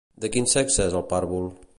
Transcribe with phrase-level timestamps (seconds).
[0.23, 1.47] De quin sexe és el pàrvul?